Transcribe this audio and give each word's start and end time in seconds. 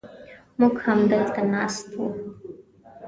موږ 0.59 0.73
همدلته 0.85 1.41
ناست 1.53 1.89
و. 2.05 2.09